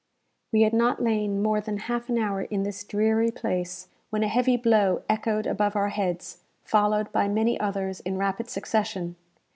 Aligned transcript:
We 0.51 0.63
had 0.63 0.73
not 0.73 1.03
lain 1.03 1.43
more 1.43 1.61
than 1.61 1.77
half 1.77 2.09
an 2.09 2.17
hour 2.17 2.41
in 2.41 2.63
this 2.63 2.83
dreary 2.83 3.29
place, 3.29 3.87
when 4.09 4.23
a 4.23 4.27
heavy 4.27 4.57
blow 4.57 5.03
echoed 5.07 5.45
above 5.45 5.75
our 5.75 5.89
heads, 5.89 6.39
followed 6.63 7.11
by 7.11 7.27
many 7.27 7.59
others 7.59 7.99
in 7.99 8.17
rapid 8.17 8.49
succession. 8.49 9.15